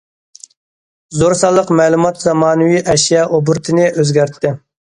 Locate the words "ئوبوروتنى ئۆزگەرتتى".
3.37-4.57